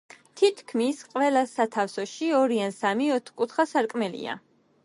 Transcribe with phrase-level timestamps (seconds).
[0.39, 4.39] თითქმის ყველა სათავსოში ორი ან სამი ოთხკუთხა სარკმელია.